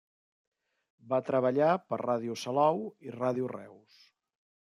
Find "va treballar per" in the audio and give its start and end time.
1.11-1.99